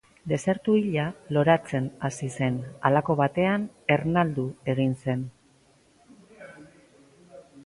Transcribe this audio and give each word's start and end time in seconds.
Desertu 0.29 0.73
hila 0.77 1.03
loratzen 1.37 1.89
hasi 2.09 2.29
zen, 2.41 2.57
halako 2.89 3.17
batean 3.21 3.67
ernaldu 3.97 4.47
egin 4.75 4.97
zen. 5.05 5.25